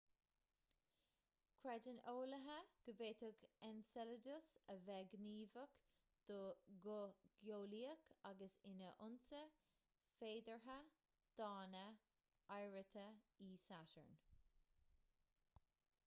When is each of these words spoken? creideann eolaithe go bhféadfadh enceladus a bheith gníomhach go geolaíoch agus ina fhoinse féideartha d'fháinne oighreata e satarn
creideann 1.63 1.97
eolaithe 2.11 2.55
go 2.87 2.93
bhféadfadh 3.01 3.43
enceladus 3.67 4.47
a 4.75 4.75
bheith 4.87 5.13
gníomhach 5.25 5.75
go 6.87 6.97
geolaíoch 7.49 8.07
agus 8.31 8.57
ina 8.71 8.89
fhoinse 9.01 9.43
féideartha 10.17 10.79
d'fháinne 10.89 11.85
oighreata 12.59 13.05
e 13.49 13.55
satarn 13.69 14.17